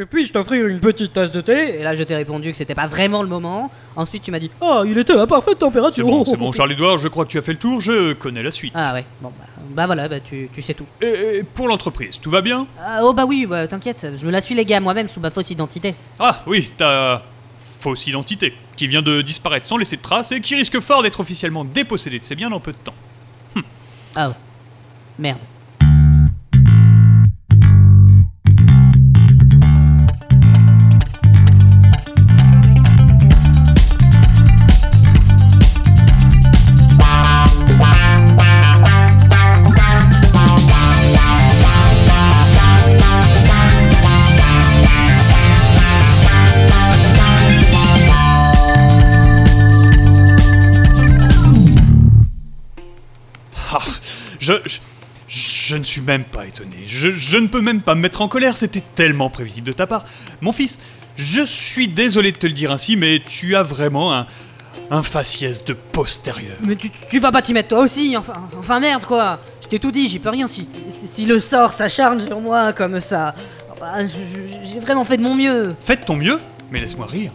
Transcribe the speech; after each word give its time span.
Et 0.00 0.06
puis 0.06 0.24
je 0.24 0.32
t'offrir 0.32 0.64
une 0.68 0.78
petite 0.78 1.12
tasse 1.12 1.32
de 1.32 1.40
thé. 1.40 1.80
Et 1.80 1.82
là, 1.82 1.92
je 1.94 2.04
t'ai 2.04 2.14
répondu 2.14 2.52
que 2.52 2.56
c'était 2.56 2.76
pas 2.76 2.86
vraiment 2.86 3.20
le 3.20 3.28
moment. 3.28 3.68
Ensuite, 3.96 4.22
tu 4.22 4.30
m'as 4.30 4.38
dit 4.38 4.48
Oh, 4.60 4.84
il 4.86 4.96
était 4.96 5.12
à 5.12 5.16
la 5.16 5.26
parfaite 5.26 5.54
C'est 5.54 5.58
température. 5.58 6.06
bon, 6.06 6.24
c'est 6.24 6.36
bon, 6.36 6.52
Charles-Édouard, 6.52 6.98
je 6.98 7.08
crois 7.08 7.24
que 7.24 7.30
tu 7.30 7.38
as 7.38 7.42
fait 7.42 7.52
le 7.52 7.58
tour, 7.58 7.80
je 7.80 8.12
connais 8.12 8.42
la 8.44 8.52
suite. 8.52 8.72
Ah 8.76 8.94
ouais, 8.94 9.04
bon, 9.20 9.32
bah, 9.36 9.44
bah 9.70 9.86
voilà, 9.86 10.08
bah, 10.08 10.20
tu, 10.20 10.48
tu 10.54 10.62
sais 10.62 10.74
tout. 10.74 10.86
Et, 11.02 11.38
et 11.38 11.42
pour 11.42 11.66
l'entreprise, 11.66 12.20
tout 12.20 12.30
va 12.30 12.42
bien? 12.42 12.68
Ah, 12.80 13.00
oh 13.02 13.12
bah 13.12 13.24
oui, 13.26 13.44
bah, 13.44 13.66
t'inquiète, 13.66 14.06
je 14.16 14.24
me 14.24 14.30
la 14.30 14.40
suis 14.40 14.54
les 14.54 14.64
gars 14.64 14.78
moi-même 14.78 15.08
sous 15.08 15.18
ma 15.18 15.30
fausse 15.30 15.50
identité. 15.50 15.96
Ah 16.20 16.42
oui, 16.46 16.72
ta 16.76 17.24
fausse 17.80 18.06
identité, 18.06 18.54
qui 18.76 18.86
vient 18.86 19.02
de 19.02 19.20
disparaître 19.20 19.66
sans 19.66 19.76
laisser 19.78 19.96
de 19.96 20.02
traces 20.02 20.30
et 20.30 20.40
qui 20.40 20.54
risque 20.54 20.78
fort 20.78 21.02
d'être 21.02 21.18
officiellement 21.18 21.64
dépossédée 21.64 22.20
de 22.20 22.24
ses 22.24 22.36
biens 22.36 22.50
dans 22.50 22.60
peu 22.60 22.72
de 22.72 22.78
temps. 22.78 22.94
Ah 24.14 24.28
ouais. 24.28 24.34
Merde. 25.18 25.38
Je, 54.48 54.68
je, 54.68 54.78
je 55.28 55.76
ne 55.76 55.84
suis 55.84 56.00
même 56.00 56.24
pas 56.24 56.46
étonné. 56.46 56.76
Je, 56.86 57.10
je 57.10 57.36
ne 57.36 57.46
peux 57.46 57.60
même 57.60 57.82
pas 57.82 57.94
me 57.94 58.00
mettre 58.00 58.22
en 58.22 58.28
colère, 58.28 58.56
c'était 58.56 58.82
tellement 58.94 59.30
prévisible 59.30 59.68
de 59.68 59.72
ta 59.72 59.86
part. 59.86 60.04
Mon 60.40 60.52
fils, 60.52 60.78
je 61.16 61.42
suis 61.44 61.88
désolé 61.88 62.32
de 62.32 62.36
te 62.38 62.46
le 62.46 62.52
dire 62.52 62.70
ainsi, 62.72 62.96
mais 62.96 63.20
tu 63.26 63.56
as 63.56 63.62
vraiment 63.62 64.14
un, 64.14 64.26
un 64.90 65.02
faciès 65.02 65.64
de 65.64 65.74
postérieur. 65.74 66.56
Mais 66.62 66.76
tu, 66.76 66.90
tu 67.10 67.18
vas 67.18 67.30
pas 67.32 67.42
t'y 67.42 67.52
mettre 67.52 67.68
toi 67.68 67.80
aussi, 67.80 68.16
enfin, 68.16 68.48
enfin 68.58 68.80
merde 68.80 69.04
quoi. 69.04 69.38
Je 69.62 69.68
t'ai 69.68 69.78
tout 69.78 69.90
dit, 69.90 70.08
j'y 70.08 70.18
peux 70.18 70.30
rien 70.30 70.46
si, 70.46 70.66
si, 70.88 71.06
si 71.06 71.26
le 71.26 71.38
sort 71.40 71.72
s'acharne 71.72 72.20
sur 72.20 72.40
moi 72.40 72.72
comme 72.72 73.00
ça. 73.00 73.34
Enfin, 73.70 74.06
j'ai 74.64 74.80
vraiment 74.80 75.04
fait 75.04 75.18
de 75.18 75.22
mon 75.22 75.34
mieux. 75.34 75.74
Faites 75.80 76.06
ton 76.06 76.16
mieux, 76.16 76.40
mais 76.70 76.80
laisse-moi 76.80 77.06
rire. 77.06 77.32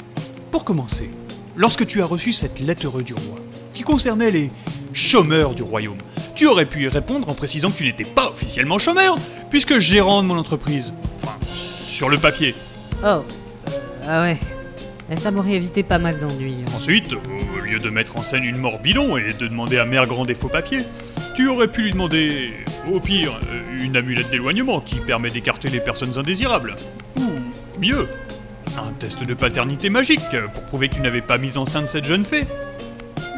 Pour 0.49 0.63
commencer, 0.63 1.09
lorsque 1.55 1.85
tu 1.85 2.01
as 2.01 2.05
reçu 2.05 2.33
cette 2.33 2.59
lettre 2.59 3.01
du 3.01 3.13
roi, 3.13 3.37
qui 3.71 3.83
concernait 3.83 4.31
les 4.31 4.51
chômeurs 4.93 5.53
du 5.53 5.61
royaume, 5.63 5.97
tu 6.35 6.47
aurais 6.47 6.65
pu 6.65 6.83
y 6.83 6.87
répondre 6.87 7.29
en 7.29 7.33
précisant 7.33 7.71
que 7.71 7.77
tu 7.77 7.85
n'étais 7.85 8.05
pas 8.05 8.29
officiellement 8.31 8.79
chômeur, 8.79 9.17
puisque 9.49 9.79
gérant 9.79 10.23
de 10.23 10.27
mon 10.27 10.37
entreprise. 10.37 10.93
Enfin, 11.21 11.37
sur 11.87 12.09
le 12.09 12.17
papier. 12.17 12.55
Oh, 13.03 13.05
euh, 13.07 13.21
ah 14.07 14.21
ouais. 14.21 14.37
Eh, 15.11 15.17
Ça 15.17 15.31
m'aurait 15.31 15.53
évité 15.53 15.83
pas 15.83 15.99
mal 15.99 16.19
d'ennuis. 16.19 16.57
Ensuite, 16.75 17.13
au 17.13 17.59
lieu 17.59 17.77
de 17.79 17.89
mettre 17.89 18.17
en 18.17 18.21
scène 18.21 18.43
une 18.43 18.57
mort 18.57 18.79
bidon 18.79 19.17
et 19.17 19.33
de 19.33 19.47
demander 19.47 19.77
à 19.77 19.85
Mère 19.85 20.07
Grand 20.07 20.25
des 20.25 20.35
faux 20.35 20.47
papiers, 20.47 20.83
tu 21.35 21.47
aurais 21.47 21.67
pu 21.67 21.83
lui 21.83 21.91
demander, 21.91 22.51
au 22.91 22.99
pire, 22.99 23.39
euh, 23.51 23.83
une 23.83 23.97
amulette 23.97 24.29
d'éloignement 24.29 24.79
qui 24.81 24.95
permet 24.95 25.29
d'écarter 25.29 25.69
les 25.69 25.79
personnes 25.79 26.17
indésirables. 26.17 26.75
Ou 27.17 27.23
mieux, 27.79 28.07
un 28.77 28.91
test 28.99 29.23
de 29.23 29.33
paternité 29.33 29.89
magique 29.89 30.35
pour 30.53 30.63
prouver 30.63 30.89
que 30.89 30.95
tu 30.95 31.01
n'avais 31.01 31.21
pas 31.21 31.37
mis 31.37 31.57
enceinte 31.57 31.87
cette 31.87 32.05
jeune 32.05 32.23
fée. 32.23 32.45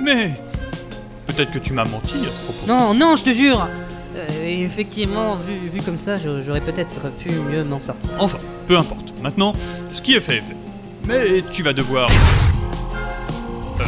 Mais 0.04 0.32
peut-être 1.28 1.52
que 1.52 1.59
tu 1.59 1.73
m'as 1.73 1.86
menti 1.86 2.16
à 2.30 2.34
ce 2.34 2.40
propos. 2.40 2.66
Non, 2.68 2.94
non, 2.94 3.16
je 3.16 3.23
te 3.23 3.31
jure. 3.31 3.68
Euh, 4.16 4.64
effectivement, 4.64 5.36
vu, 5.36 5.70
vu 5.73 5.82
comme 5.82 5.98
ça, 5.98 6.16
j'aurais 6.17 6.62
peut-être 6.62 7.09
pu 7.20 7.30
mieux 7.32 7.64
m'en 7.64 7.80
sortir. 7.80 8.09
Enfin, 8.20 8.38
peu 8.67 8.78
importe. 8.78 9.14
Maintenant, 9.22 9.54
ce 9.92 10.02
qui 10.02 10.14
est 10.16 10.22
fait 10.22 10.38
est 10.38 10.42
fait. 10.42 10.56
Mais 11.08 11.44
tu 11.52 11.64
vas 11.64 11.73
devoir... 11.73 12.09
Euh, 13.80 13.84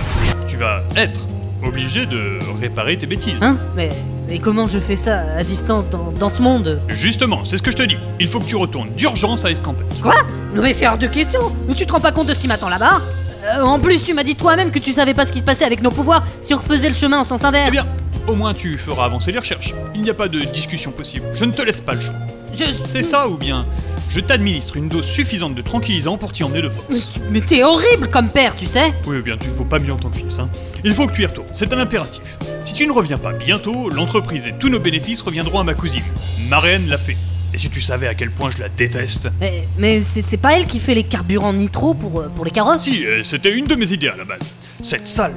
tu 0.47 0.57
vas 0.57 0.81
être 0.95 1.21
obligé 1.63 2.05
de 2.05 2.39
réparer 2.59 2.97
tes 2.97 3.05
bêtises. 3.05 3.41
Hein? 3.41 3.57
Mais, 3.75 3.89
mais 4.27 4.39
comment 4.39 4.67
je 4.67 4.79
fais 4.79 4.95
ça 4.95 5.21
à 5.37 5.43
distance 5.43 5.89
dans, 5.89 6.11
dans 6.11 6.29
ce 6.29 6.41
monde? 6.41 6.79
Justement, 6.89 7.45
c'est 7.45 7.57
ce 7.57 7.63
que 7.63 7.71
je 7.71 7.77
te 7.77 7.83
dis. 7.83 7.97
Il 8.19 8.27
faut 8.27 8.39
que 8.39 8.45
tu 8.45 8.55
retournes 8.55 8.89
d'urgence 8.97 9.45
à 9.45 9.51
Escampette. 9.51 10.01
Quoi? 10.01 10.15
Non 10.53 10.61
mais 10.61 10.73
c'est 10.73 10.87
hors 10.87 10.97
de 10.97 11.07
question 11.07 11.39
Mais 11.67 11.75
tu 11.75 11.85
te 11.85 11.91
rends 11.91 11.99
pas 11.99 12.11
compte 12.11 12.27
de 12.27 12.33
ce 12.33 12.39
qui 12.39 12.47
m'attend 12.47 12.69
là-bas? 12.69 13.01
Euh, 13.47 13.61
En 13.61 13.79
plus, 13.79 14.03
tu 14.03 14.13
m'as 14.13 14.23
dit 14.23 14.35
toi-même 14.35 14.71
que 14.71 14.79
tu 14.79 14.91
savais 14.91 15.13
pas 15.13 15.25
ce 15.25 15.31
qui 15.31 15.39
se 15.39 15.43
passait 15.43 15.65
avec 15.65 15.81
nos 15.81 15.91
pouvoirs 15.91 16.25
si 16.41 16.53
on 16.53 16.57
refaisait 16.57 16.89
le 16.89 16.95
chemin 16.95 17.19
en 17.19 17.23
sens 17.23 17.43
inverse. 17.43 17.67
Eh 17.67 17.71
bien, 17.71 17.85
au 18.27 18.35
moins 18.35 18.53
tu 18.53 18.77
feras 18.77 19.05
avancer 19.05 19.31
les 19.31 19.39
recherches. 19.39 19.73
Il 19.95 20.01
n'y 20.01 20.09
a 20.09 20.13
pas 20.13 20.27
de 20.27 20.39
discussion 20.41 20.91
possible. 20.91 21.25
Je 21.33 21.45
ne 21.45 21.51
te 21.51 21.61
laisse 21.61 21.81
pas 21.81 21.93
le 21.93 22.01
choix. 22.01 22.15
Je- 22.53 22.65
C'est 22.91 23.03
ça 23.03 23.27
ou 23.27 23.37
bien 23.37 23.65
je 24.09 24.19
t'administre 24.21 24.77
une 24.77 24.87
dose 24.87 25.05
suffisante 25.05 25.53
de 25.53 25.61
tranquillisant 25.61 26.17
pour 26.17 26.31
t'y 26.31 26.43
emmener 26.43 26.61
de 26.61 26.69
force. 26.69 26.87
Mais, 27.29 27.41
t'es 27.41 27.63
horrible 27.63 28.09
comme 28.09 28.29
père, 28.29 28.55
tu 28.55 28.65
sais 28.65 28.93
Oui, 29.05 29.17
eh 29.19 29.21
bien, 29.21 29.35
tu 29.37 29.49
ne 29.49 29.53
vaux 29.53 29.65
pas 29.65 29.79
mieux 29.79 29.91
en 29.91 29.97
tant 29.97 30.09
que 30.09 30.15
fils, 30.17 30.39
hein. 30.39 30.49
Il 30.85 30.93
faut 30.93 31.07
que 31.07 31.13
tu 31.13 31.23
y 31.23 31.25
retournes. 31.25 31.47
C'est 31.51 31.73
un 31.73 31.77
impératif. 31.79 32.21
Si 32.61 32.73
tu 32.73 32.87
ne 32.87 32.93
reviens 32.93 33.17
pas 33.17 33.33
bientôt, 33.33 33.89
l'entreprise 33.89 34.47
et 34.47 34.53
tous 34.57 34.69
nos 34.69 34.79
bénéfices 34.79 35.21
reviendront 35.21 35.59
à 35.59 35.63
ma 35.65 35.73
cousine. 35.73 36.03
Marianne 36.49 36.87
l'a 36.87 36.97
fait. 36.97 37.17
Et 37.53 37.57
si 37.57 37.69
tu 37.69 37.81
savais 37.81 38.07
à 38.07 38.13
quel 38.13 38.29
point 38.31 38.51
je 38.51 38.59
la 38.61 38.69
déteste. 38.69 39.29
Mais, 39.39 39.63
mais 39.77 40.01
c'est 40.01 40.37
pas 40.37 40.57
elle 40.57 40.65
qui 40.67 40.79
fait 40.79 40.93
les 40.95 41.03
carburants 41.03 41.53
nitro 41.53 41.93
pour, 41.93 42.19
euh, 42.19 42.29
pour 42.35 42.45
les 42.45 42.51
carrosses 42.51 42.81
Si, 42.83 43.05
euh, 43.05 43.23
c'était 43.23 43.53
une 43.53 43.65
de 43.65 43.75
mes 43.75 43.91
idées 43.93 44.09
à 44.09 44.17
la 44.17 44.25
base. 44.25 44.39
Cette 44.83 45.07
sale. 45.07 45.33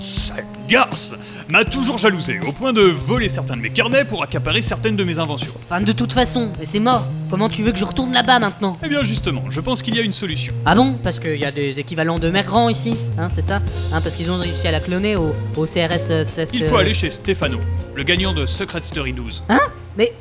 cette 0.00 0.44
garce 0.68 1.14
m'a 1.48 1.64
toujours 1.64 1.96
jalousé, 1.96 2.38
au 2.46 2.52
point 2.52 2.74
de 2.74 2.82
voler 2.82 3.28
certains 3.30 3.56
de 3.56 3.62
mes 3.62 3.70
carnets 3.70 4.04
pour 4.04 4.22
accaparer 4.22 4.60
certaines 4.60 4.96
de 4.96 5.04
mes 5.04 5.18
inventions. 5.18 5.54
Enfin, 5.64 5.80
de 5.80 5.92
toute 5.92 6.12
façon, 6.12 6.50
mais 6.58 6.66
c'est 6.66 6.78
mort. 6.80 7.06
Comment 7.30 7.48
tu 7.48 7.62
veux 7.62 7.72
que 7.72 7.78
je 7.78 7.86
retourne 7.86 8.12
là-bas 8.12 8.38
maintenant? 8.38 8.76
Eh 8.84 8.88
bien, 8.88 9.02
justement, 9.02 9.44
je 9.50 9.60
pense 9.60 9.80
qu'il 9.80 9.96
y 9.96 9.98
a 9.98 10.02
une 10.02 10.12
solution. 10.12 10.52
Ah 10.66 10.74
bon? 10.74 10.94
Parce 11.02 11.20
qu'il 11.20 11.36
y 11.36 11.44
a 11.46 11.50
des 11.52 11.78
équivalents 11.78 12.18
de 12.18 12.28
mère 12.28 12.44
grand 12.44 12.68
ici, 12.68 12.94
hein, 13.16 13.28
c'est 13.34 13.44
ça? 13.46 13.62
Hein, 13.92 14.00
Parce 14.02 14.14
qu'ils 14.14 14.30
ont 14.30 14.36
réussi 14.36 14.66
à 14.68 14.72
la 14.72 14.80
cloner 14.80 15.16
au, 15.16 15.32
au 15.56 15.64
CRS. 15.64 16.12
Il 16.52 16.64
faut 16.64 16.76
aller 16.76 16.92
chez 16.92 17.10
Stefano, 17.10 17.60
le 17.94 18.02
gagnant 18.02 18.34
de 18.34 18.44
Secret 18.44 18.82
Story 18.82 19.12
12. 19.14 19.44
Hein? 19.48 19.60
Mais. 19.96 20.12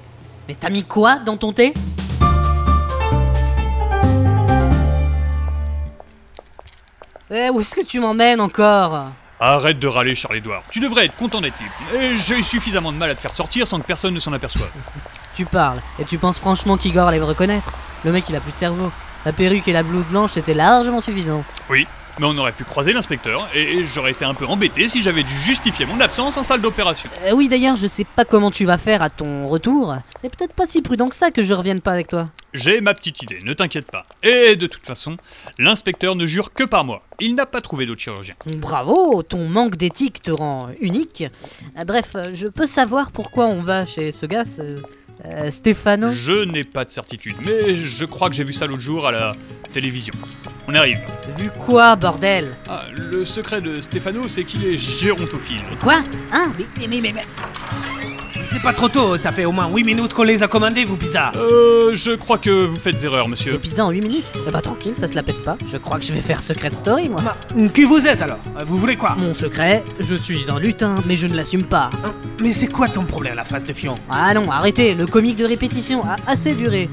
Mais 0.47 0.55
t'as 0.59 0.69
mis 0.69 0.83
quoi 0.83 1.17
dans 1.19 1.35
ton 1.37 1.51
thé? 1.51 1.73
Eh, 7.29 7.49
où 7.49 7.59
est-ce 7.59 7.75
que 7.75 7.83
tu 7.83 7.99
m'emmènes 7.99 8.39
encore? 8.39 9.07
Arrête 9.39 9.77
de 9.79 9.87
râler, 9.87 10.15
Charles-Édouard. 10.15 10.63
Tu 10.71 10.79
devrais 10.79 11.05
être 11.05 11.15
content 11.15 11.41
d'être 11.41 11.59
libre. 11.59 11.73
Et 12.01 12.15
j'ai 12.15 12.39
eu 12.39 12.43
suffisamment 12.43 12.91
de 12.91 12.97
mal 12.97 13.09
à 13.09 13.15
te 13.15 13.21
faire 13.21 13.33
sortir 13.33 13.67
sans 13.67 13.79
que 13.79 13.85
personne 13.85 14.13
ne 14.13 14.19
s'en 14.19 14.33
aperçoive. 14.33 14.71
Tu 15.35 15.45
parles, 15.45 15.77
et 15.99 16.03
tu 16.03 16.17
penses 16.17 16.39
franchement 16.39 16.77
qu'Igor 16.77 17.09
allait 17.09 17.19
me 17.19 17.23
reconnaître? 17.23 17.71
Le 18.03 18.11
mec, 18.11 18.27
il 18.27 18.35
a 18.35 18.39
plus 18.39 18.51
de 18.53 18.57
cerveau. 18.57 18.91
La 19.23 19.31
perruque 19.31 19.67
et 19.67 19.71
la 19.71 19.83
blouse 19.83 20.05
blanche, 20.05 20.31
c'était 20.31 20.55
largement 20.55 20.99
suffisant. 20.99 21.43
Oui, 21.69 21.85
mais 22.19 22.25
on 22.25 22.37
aurait 22.37 22.51
pu 22.51 22.63
croiser 22.63 22.93
l'inspecteur, 22.93 23.47
et 23.53 23.85
j'aurais 23.85 24.11
été 24.11 24.25
un 24.25 24.33
peu 24.33 24.45
embêté 24.45 24.87
si 24.87 25.01
j'avais 25.01 25.23
dû 25.23 25.33
justifier 25.41 25.85
mon 25.85 25.99
absence 25.99 26.37
en 26.37 26.43
salle 26.43 26.61
d'opération. 26.61 27.09
Euh, 27.25 27.31
oui, 27.31 27.47
d'ailleurs, 27.47 27.75
je 27.75 27.87
sais 27.87 28.05
pas 28.05 28.25
comment 28.25 28.51
tu 28.51 28.65
vas 28.65 28.77
faire 28.77 29.01
à 29.01 29.09
ton 29.09 29.47
retour. 29.47 29.95
C'est 30.19 30.35
peut-être 30.35 30.53
pas 30.53 30.67
si 30.67 30.81
prudent 30.81 31.09
que 31.09 31.15
ça 31.15 31.31
que 31.31 31.43
je 31.43 31.53
revienne 31.53 31.81
pas 31.81 31.91
avec 31.91 32.07
toi. 32.07 32.25
J'ai 32.53 32.81
ma 32.81 32.93
petite 32.93 33.21
idée, 33.21 33.39
ne 33.43 33.53
t'inquiète 33.53 33.91
pas. 33.91 34.05
Et 34.23 34.55
de 34.55 34.67
toute 34.67 34.85
façon, 34.85 35.17
l'inspecteur 35.59 36.15
ne 36.15 36.25
jure 36.25 36.53
que 36.53 36.63
par 36.63 36.85
moi. 36.85 37.01
Il 37.19 37.35
n'a 37.35 37.45
pas 37.45 37.61
trouvé 37.61 37.85
d'autre 37.85 38.01
chirurgien. 38.01 38.33
Bravo, 38.55 39.21
ton 39.21 39.47
manque 39.47 39.75
d'éthique 39.75 40.21
te 40.23 40.31
rend 40.31 40.69
unique. 40.79 41.23
Euh, 41.77 41.83
bref, 41.83 42.11
euh, 42.15 42.31
je 42.33 42.47
peux 42.47 42.67
savoir 42.67 43.11
pourquoi 43.11 43.45
on 43.45 43.61
va 43.61 43.85
chez 43.85 44.11
ce 44.11 44.25
gars, 44.25 44.45
ce, 44.45 44.81
euh, 45.25 45.51
Stefano? 45.51 46.09
Je 46.11 46.45
n'ai 46.45 46.63
pas 46.63 46.85
de 46.85 46.91
certitude, 46.91 47.35
mais 47.45 47.75
je 47.75 48.05
crois 48.05 48.29
que 48.29 48.35
j'ai 48.35 48.43
vu 48.43 48.53
ça 48.53 48.65
l'autre 48.65 48.81
jour 48.81 49.07
à 49.07 49.11
la 49.11 49.33
télévision. 49.67 50.13
On 50.67 50.75
arrive. 50.75 50.97
Vu 51.37 51.49
quoi, 51.65 51.95
bordel 51.95 52.51
Ah, 52.69 52.83
le 52.93 53.23
secret 53.25 53.61
de 53.61 53.79
Stefano, 53.81 54.27
c'est 54.27 54.43
qu'il 54.43 54.65
est 54.65 54.77
gérontophile. 54.77 55.61
Quoi 55.81 56.01
Hein 56.31 56.51
mais, 56.57 56.65
mais, 56.89 56.99
mais, 57.01 57.11
mais- 57.13 57.25
C'est 58.51 58.61
pas 58.63 58.73
trop 58.73 58.87
tôt, 58.89 59.17
ça 59.17 59.31
fait 59.31 59.45
au 59.45 59.51
moins 59.51 59.67
8 59.69 59.83
minutes 59.83 60.13
qu'on 60.13 60.23
les 60.23 60.41
a 60.41 60.47
commandés, 60.47 60.83
vous 60.85 60.95
pizzas. 60.97 61.31
Euh, 61.35 61.91
je 61.95 62.11
crois 62.11 62.37
que 62.37 62.49
vous 62.49 62.77
faites 62.77 63.01
erreur, 63.03 63.25
Des 63.25 63.31
monsieur. 63.31 63.57
pizzas 63.59 63.83
en 63.83 63.91
8 63.91 64.01
minutes 64.01 64.25
Eh 64.47 64.51
bah 64.51 64.61
tranquille, 64.61 64.93
ça 64.97 65.07
se 65.07 65.13
la 65.15 65.21
pète 65.21 65.43
pas. 65.43 65.57
Je 65.69 65.77
crois 65.77 65.99
que 65.99 66.05
je 66.05 66.13
vais 66.13 66.21
faire 66.21 66.41
Secret 66.41 66.71
Story, 66.73 67.09
moi. 67.09 67.21
Ma- 67.21 67.67
Qui 67.69 67.83
vous 67.83 68.07
êtes 68.07 68.21
alors 68.21 68.39
Vous 68.65 68.77
voulez 68.77 68.95
quoi 68.95 69.15
Mon 69.17 69.33
secret, 69.33 69.83
je 69.99 70.15
suis 70.15 70.49
un 70.49 70.59
lutin, 70.59 70.95
mais 71.05 71.17
je 71.17 71.27
ne 71.27 71.35
l'assume 71.35 71.63
pas. 71.63 71.89
Hein 72.05 72.13
Mais 72.41 72.51
c'est 72.53 72.67
quoi 72.67 72.87
ton 72.87 73.03
problème, 73.03 73.35
la 73.35 73.43
face 73.45 73.65
de 73.65 73.73
Fion? 73.73 73.95
Ah 74.09 74.33
non, 74.33 74.49
arrêtez, 74.49 74.95
le 74.95 75.05
comique 75.07 75.35
de 75.35 75.45
répétition 75.45 76.03
a 76.05 76.15
assez 76.25 76.53
duré. 76.55 76.89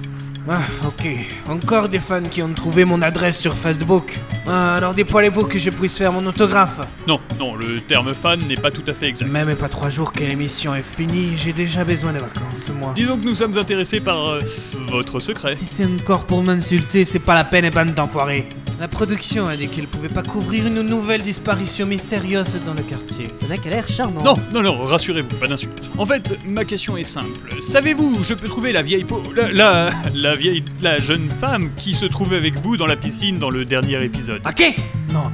Ah, 0.49 0.61
ok. 0.87 1.09
Encore 1.49 1.89
des 1.89 1.99
fans 1.99 2.23
qui 2.23 2.43
ont 2.43 2.53
trouvé 2.53 2.85
mon 2.85 3.01
adresse 3.01 3.39
sur 3.39 3.55
Facebook. 3.55 4.15
Ah, 4.47 4.75
alors 4.77 4.93
dépoilez-vous 4.93 5.45
que 5.45 5.59
je 5.59 5.71
puisse 5.71 5.97
faire 5.97 6.13
mon 6.13 6.27
autographe. 6.27 6.81
Non, 7.09 7.19
non, 7.39 7.57
le 7.57 7.81
terme 7.81 8.13
fan 8.13 8.41
n'est 8.47 8.57
pas 8.57 8.71
tout 8.71 8.83
à 8.87 8.93
fait 8.93 9.09
exact. 9.09 9.29
Même 9.29 9.55
pas 9.55 9.71
trois 9.71 9.89
jours 9.89 10.13
que 10.13 10.23
l'émission 10.23 10.75
est 10.75 10.83
finie, 10.83 11.33
j'ai 11.37 11.55
déjà 11.55 11.85
besoin 11.85 12.13
de 12.13 12.19
vacances, 12.19 12.71
moi. 12.79 12.93
Disons 12.95 13.17
que 13.19 13.25
nous 13.25 13.35
sommes 13.35 13.57
intéressés 13.57 14.01
par 14.01 14.29
euh, 14.29 14.41
votre 14.89 15.19
secret. 15.19 15.57
Si 15.57 15.65
c'est 15.65 15.87
encore 15.87 16.27
pour 16.27 16.43
m'insulter, 16.43 17.07
c'est 17.07 17.21
pas 17.21 17.35
la 17.35 17.45
peine, 17.45 17.71
bande 17.71 17.95
d'enfoirés. 17.95 18.47
La 18.81 18.89
production 18.89 19.47
a 19.47 19.57
dit 19.57 19.69
qu'elle 19.69 19.87
pouvait 19.87 20.09
pas 20.09 20.23
couvrir 20.23 20.67
une 20.67 20.83
nouvelle 20.83 21.23
disparition 21.23 21.87
mystérieuse 21.87 22.59
dans 22.67 22.75
le 22.75 22.83
quartier. 22.83 23.29
Ce 23.41 23.47
mec 23.47 23.65
a 23.67 23.71
l'air 23.71 23.89
charmant. 23.89 24.23
Non, 24.23 24.37
non, 24.53 24.63
non, 24.63 24.85
rassurez-vous, 24.85 25.37
pas 25.37 25.47
d'insulte. 25.47 25.89
En 25.97 26.05
fait, 26.05 26.39
ma 26.45 26.65
question 26.65 26.97
est 26.97 27.05
simple. 27.05 27.61
Savez-vous 27.61 28.17
où 28.19 28.25
je 28.25 28.35
peux 28.35 28.49
trouver 28.49 28.73
la 28.73 28.83
vieille 28.83 29.05
peau... 29.05 29.23
La, 29.35 29.51
la, 29.53 29.91
la 30.13 30.35
vieille... 30.35 30.65
La 30.83 30.99
jeune 30.99 31.31
femme 31.41 31.71
qui 31.77 31.93
se 31.93 32.05
trouvait 32.05 32.37
avec 32.37 32.59
vous 32.59 32.77
dans 32.77 32.87
la 32.87 32.97
piscine 32.97 33.39
dans 33.39 33.51
le 33.51 33.65
dernier 33.65 34.03
épisode? 34.05 34.43
Ok 34.47 34.75
Non, 35.13 35.31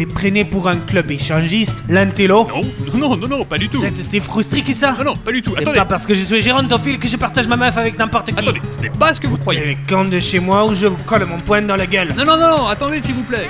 mais 0.00 0.06
prenez 0.06 0.46
pour 0.46 0.66
un 0.66 0.78
club 0.78 1.10
échangiste, 1.10 1.84
l'intello 1.86 2.46
Non, 2.48 2.62
non, 2.94 3.08
non, 3.10 3.16
non, 3.18 3.28
non, 3.36 3.44
pas 3.44 3.58
du 3.58 3.68
tout. 3.68 3.76
Vous 3.76 3.84
êtes 3.84 3.98
si 3.98 4.18
frustré 4.18 4.62
que 4.62 4.72
ça 4.72 4.94
Non, 4.96 5.04
non, 5.04 5.14
pas 5.16 5.30
du 5.30 5.42
tout. 5.42 5.50
C'est 5.54 5.60
Attendez, 5.60 5.78
pas 5.78 5.84
parce 5.84 6.06
que 6.06 6.14
je 6.14 6.24
suis 6.24 6.40
gérontophile 6.40 6.98
que 6.98 7.06
je 7.06 7.18
partage 7.18 7.46
ma 7.46 7.56
meuf 7.58 7.76
avec 7.76 7.98
n'importe 7.98 8.28
qui. 8.32 8.38
attendez, 8.38 8.62
ce 8.70 8.78
n'est 8.80 8.88
pas 8.88 9.12
ce 9.12 9.20
que 9.20 9.26
vous 9.26 9.36
croyez. 9.36 9.62
les 9.66 9.76
camps 9.86 10.06
de 10.06 10.18
chez 10.18 10.40
moi 10.40 10.64
où 10.64 10.72
je 10.74 10.86
vous 10.86 10.96
colle 11.04 11.26
mon 11.26 11.38
poing 11.38 11.60
dans 11.60 11.76
la 11.76 11.86
gueule. 11.86 12.14
Non, 12.16 12.24
non, 12.24 12.38
non, 12.38 12.66
attendez 12.68 12.98
s'il 13.02 13.14
vous 13.14 13.24
plaît. 13.24 13.46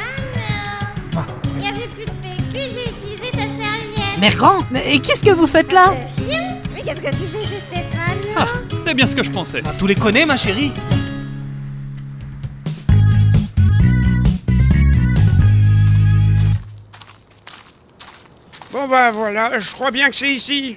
Il 1.57 1.65
y 1.65 1.69
avait 1.69 1.87
plus 1.95 2.05
de 2.05 2.11
PQ, 2.11 2.43
j'ai 2.53 2.91
utilisé 2.91 3.31
ta 3.31 3.39
serviette. 3.39 4.37
Grand 4.37 4.59
Mais 4.73 4.99
qu'est-ce 4.99 5.23
que 5.25 5.31
vous 5.31 5.47
faites 5.47 5.71
là? 5.73 5.85
Le 6.19 6.25
film? 6.25 6.43
Mais 6.75 6.83
qu'est-ce 6.83 7.01
que 7.01 7.11
tu 7.11 7.29
fais 7.33 7.45
chez 7.47 7.63
Stéphane 7.71 8.19
Ah, 8.37 8.47
c'est 8.85 8.95
bien 8.95 9.07
ce 9.07 9.15
que 9.15 9.23
je 9.23 9.31
pensais. 9.31 9.63
Ah, 9.65 9.71
tu 9.79 9.87
les 9.87 9.95
connais, 9.95 10.27
ma 10.27 10.37
chérie 10.37 10.73
bah 18.91 19.13
voilà, 19.13 19.59
je 19.61 19.71
crois 19.73 19.91
bien 19.93 20.11
que 20.11 20.17
c'est 20.17 20.33
ici. 20.35 20.77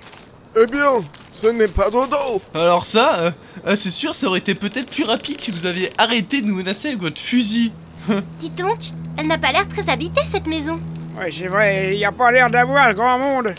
Eh 0.56 0.68
bien, 0.68 1.02
ce 1.32 1.48
n'est 1.48 1.68
pas 1.68 1.90
dodo 1.90 2.42
Alors 2.54 2.86
ça, 2.86 3.16
euh, 3.20 3.32
euh, 3.66 3.76
c'est 3.76 3.90
sûr, 3.90 4.14
ça 4.14 4.28
aurait 4.28 4.40
été 4.40 4.54
peut-être 4.54 4.90
plus 4.92 5.04
rapide 5.04 5.42
si 5.42 5.50
vous 5.50 5.66
aviez 5.66 5.92
arrêté 5.98 6.42
de 6.42 6.46
nous 6.48 6.56
menacer 6.56 6.90
avec 6.90 7.02
votre 7.02 7.20
fusil. 7.20 7.72
Dis 8.40 8.52
donc, 8.52 8.78
elle 9.18 9.28
n'a 9.28 9.40
pas 9.40 9.52
l'air 9.52 9.68
très 9.68 9.90
habitée 9.90 10.22
cette 10.32 10.46
maison. 10.48 10.76
Ouais, 11.20 11.32
c'est 11.32 11.48
vrai, 11.48 11.94
il 11.94 11.98
n'y 11.98 12.06
a 12.06 12.12
pas 12.12 12.32
l'air 12.32 12.50
d'avoir 12.52 12.94
grand 12.94 13.18
monde. 13.18 13.56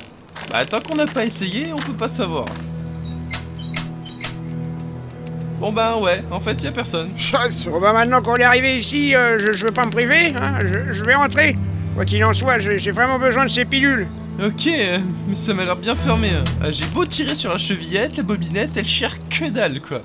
Bah 0.51 0.65
tant 0.65 0.81
qu'on 0.81 0.95
n'a 0.95 1.07
pas 1.07 1.25
essayé, 1.25 1.73
on 1.73 1.77
peut 1.77 1.93
pas 1.93 2.09
savoir. 2.09 2.47
Bon 5.59 5.73
bah 5.73 5.97
ouais, 5.97 6.23
en 6.31 6.41
fait 6.41 6.63
y 6.63 6.67
a 6.69 6.73
personne. 6.73 7.11
Bon 7.67 7.81
bah 7.81 7.93
maintenant 7.93 8.23
qu'on 8.23 8.37
est 8.37 8.43
arrivé 8.45 8.77
ici, 8.77 9.15
euh, 9.17 9.39
je, 9.39 9.53
je 9.53 9.67
veux 9.67 9.73
pas 9.73 9.85
me 9.85 9.91
priver, 9.91 10.33
hein, 10.37 10.59
je, 10.61 10.93
je 10.93 11.05
vais 11.05 11.15
rentrer. 11.15 11.57
Quoi 11.95 12.05
qu'il 12.05 12.25
en 12.25 12.33
soit, 12.33 12.59
j'ai 12.59 12.91
vraiment 12.91 13.19
besoin 13.19 13.45
de 13.45 13.51
ces 13.51 13.65
pilules. 13.65 14.07
Ok, 14.43 14.67
mais 15.29 15.37
ça 15.37 15.55
m'a 15.55 15.65
l'air 15.65 15.77
bien 15.77 15.95
fermé. 15.95 16.31
hein. 16.31 16.43
Ah, 16.63 16.71
J'ai 16.71 16.87
beau 16.87 17.05
tirer 17.05 17.35
sur 17.35 17.53
la 17.53 17.59
chevillette, 17.59 18.17
la 18.17 18.23
bobinette, 18.25 18.71
elle 18.77 18.87
chire 18.87 19.15
que 19.31 19.49
dalle 19.49 19.81
quoi. 19.81 20.01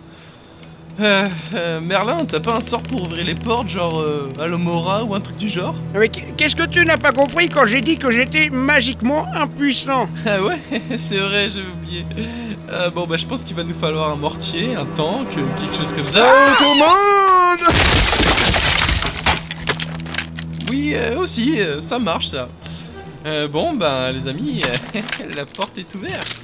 Euh, 1.01 1.23
euh, 1.55 1.79
Merlin, 1.81 2.25
t'as 2.29 2.41
pas 2.41 2.55
un 2.57 2.59
sort 2.59 2.81
pour 2.83 3.03
ouvrir 3.03 3.23
les 3.25 3.33
portes, 3.33 3.69
genre 3.69 4.01
euh, 4.01 4.29
Alomora 4.39 5.03
ou 5.05 5.15
un 5.15 5.21
truc 5.21 5.37
du 5.37 5.47
genre? 5.47 5.73
Mais 5.95 6.09
qu'est-ce 6.09 6.55
que 6.57 6.65
tu 6.67 6.83
n'as 6.85 6.97
pas 6.97 7.11
compris 7.13 7.47
quand 7.49 7.65
j'ai 7.65 7.79
dit 7.81 7.97
que 7.97 8.11
j'étais 8.11 8.49
magiquement 8.49 9.25
impuissant? 9.33 10.07
Ah 10.27 10.41
ouais, 10.43 10.59
c'est 10.97 11.17
vrai, 11.17 11.49
j'avais 11.51 11.69
oublié. 11.81 12.05
Euh, 12.71 12.89
bon 12.91 13.07
bah 13.07 13.15
je 13.17 13.25
pense 13.25 13.43
qu'il 13.43 13.55
va 13.55 13.63
nous 13.63 13.73
falloir 13.79 14.11
un 14.11 14.15
mortier, 14.17 14.75
un 14.75 14.85
tank, 14.85 15.27
quelque 15.33 15.75
chose 15.75 15.93
comme 15.95 16.05
ça. 16.05 16.19
Salut 16.21 16.57
tout 16.57 16.63
le 16.65 16.79
monde 16.79 17.73
Oui, 20.69 20.91
euh, 20.95 21.17
aussi, 21.17 21.55
euh, 21.61 21.79
ça 21.79 21.97
marche 21.97 22.27
ça. 22.27 22.47
Euh, 23.25 23.47
bon, 23.47 23.73
ben 23.73 24.11
les 24.11 24.27
amis, 24.27 24.61
la 25.35 25.45
porte 25.45 25.77
est 25.77 25.93
ouverte. 25.95 26.39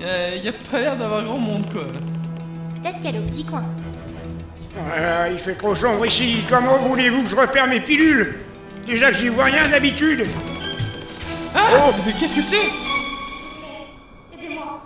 Euh, 0.00 0.36
y 0.42 0.48
a 0.48 0.52
pas 0.70 0.80
l'air 0.80 0.96
d'avoir 0.96 1.24
grand 1.24 1.38
monde 1.38 1.70
quoi. 1.72 1.82
Peut-être 2.80 3.00
qu'elle 3.00 3.16
est 3.16 3.18
au 3.18 3.22
petit 3.22 3.44
coin. 3.44 3.62
Euh, 4.96 5.28
Il 5.32 5.38
fait 5.38 5.54
trop 5.56 5.74
sombre 5.74 6.06
ici, 6.06 6.38
comment 6.48 6.78
voulez-vous 6.78 7.24
que 7.24 7.28
je 7.28 7.34
repère 7.36 7.66
mes 7.66 7.80
pilules? 7.80 8.36
Déjà 8.86 9.10
que 9.10 9.18
j'y 9.18 9.28
vois 9.28 9.44
rien 9.44 9.68
d'habitude. 9.68 10.24
Ah 11.54 11.90
Mais 12.06 12.12
qu'est-ce 12.12 12.36
que 12.36 12.42
c'est 12.42 12.56
Aidez-moi. 14.32 14.80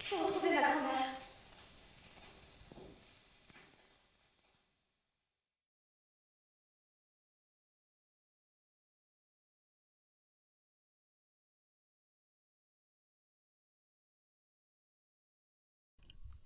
Il 0.00 0.06
faut 0.06 0.16
retrouver 0.26 0.54
ma 0.54 0.62
grand-mère. 0.62 1.10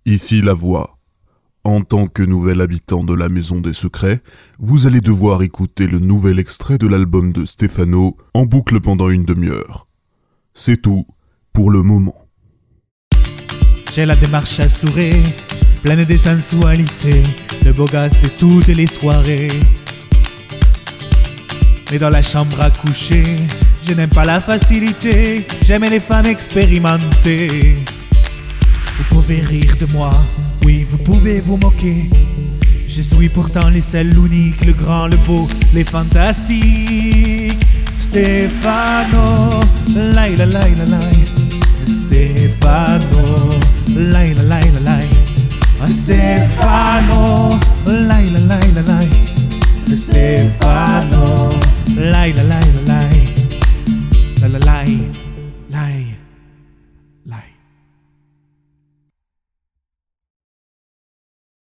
Ici 0.08 0.40
la 0.40 0.54
voix. 0.54 0.96
En 1.64 1.82
tant 1.82 2.06
que 2.06 2.22
nouvel 2.22 2.62
habitant 2.62 3.04
de 3.04 3.12
la 3.12 3.28
Maison 3.28 3.60
des 3.60 3.74
Secrets, 3.74 4.22
vous 4.58 4.86
allez 4.86 5.02
devoir 5.02 5.42
écouter 5.42 5.86
le 5.86 5.98
nouvel 5.98 6.38
extrait 6.38 6.78
de 6.78 6.86
l'album 6.86 7.30
de 7.30 7.44
Stefano 7.44 8.16
en 8.32 8.46
boucle 8.46 8.80
pendant 8.80 9.10
une 9.10 9.26
demi-heure. 9.26 9.86
C'est 10.54 10.80
tout 10.80 11.06
pour 11.52 11.70
le 11.70 11.82
moment. 11.82 12.24
J'ai 13.92 14.06
la 14.06 14.16
démarche 14.16 14.58
assurée, 14.60 15.22
pleine 15.82 16.06
de 16.06 16.16
sensualité, 16.16 17.22
le 17.66 17.74
beau 17.74 17.84
gosse 17.84 18.18
de 18.22 18.28
toutes 18.28 18.68
les 18.68 18.86
soirées. 18.86 19.60
Mais 21.90 21.98
dans 21.98 22.08
la 22.08 22.22
chambre 22.22 22.58
à 22.62 22.70
coucher, 22.70 23.36
je 23.82 23.92
n'aime 23.92 24.08
pas 24.08 24.24
la 24.24 24.40
facilité, 24.40 25.46
j'aime 25.60 25.84
les 25.84 26.00
femmes 26.00 26.24
expérimentées. 26.24 27.76
Pouvez 29.28 29.42
rire 29.42 29.76
de 29.78 29.84
moi, 29.92 30.10
oui, 30.64 30.86
vous 30.90 30.96
pouvez 30.96 31.38
vous 31.40 31.58
moquer. 31.58 32.08
Je 32.88 33.02
suis 33.02 33.28
pourtant 33.28 33.68
le 33.68 33.82
seul, 33.82 34.08
l'unique, 34.08 34.64
le 34.64 34.72
grand, 34.72 35.06
le 35.06 35.18
beau, 35.18 35.46
les 35.74 35.84
fantastiques. 35.84 37.52
Stefano, 38.00 39.60
lai 39.94 40.34
la 40.34 40.46
lai 40.46 40.74
la 40.78 40.86
lai. 40.86 41.26
Stefano, 41.84 43.50
lai 43.98 44.32
la 44.32 44.44
lai 44.44 44.70
la 44.72 44.80
lai. 44.92 45.08
Stefano, 45.86 47.60
lai 47.86 48.30
la 48.30 48.40
lai 48.46 48.72
la 48.76 48.80
lai. 48.80 49.08
Stefano, 49.86 51.50
la 51.98 52.26
la. 52.26 52.32
La 52.32 52.32
la 52.32 52.42
lai, 52.44 53.12
lai, 54.40 54.58
lai. 54.64 55.17